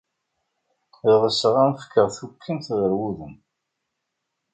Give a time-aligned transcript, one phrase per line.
[1.21, 3.35] Ɣseɣ ad am-fkeɣ tukkimt ɣer wudem.